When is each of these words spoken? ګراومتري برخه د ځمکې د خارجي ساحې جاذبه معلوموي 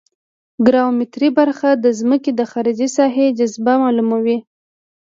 ګراومتري 0.67 1.29
برخه 1.39 1.69
د 1.83 1.85
ځمکې 1.99 2.31
د 2.35 2.41
خارجي 2.51 2.87
ساحې 2.97 3.27
جاذبه 3.37 3.73
معلوموي 3.83 4.37